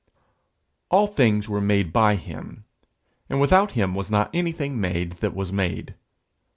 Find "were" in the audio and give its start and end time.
1.47-1.61